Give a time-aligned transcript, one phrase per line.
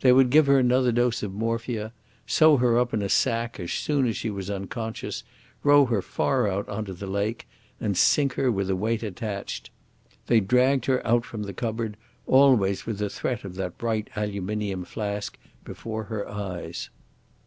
[0.00, 1.92] They would give her another dose of morphia,
[2.26, 5.22] sew her up in a sack as soon as she was unconscious,
[5.62, 7.46] row her far out on to the lake,
[7.78, 9.68] and sink her with a weight attached.
[10.28, 14.86] They dragged her out from the cupboard, always with the threat of that bright aluminium
[14.86, 16.88] flask before her eyes.